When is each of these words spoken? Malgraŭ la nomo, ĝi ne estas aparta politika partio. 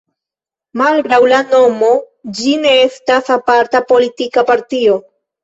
Malgraŭ 0.79 1.19
la 1.31 1.41
nomo, 1.51 1.89
ĝi 2.39 2.55
ne 2.65 2.73
estas 2.87 3.31
aparta 3.37 3.83
politika 3.93 4.47
partio. 4.51 4.99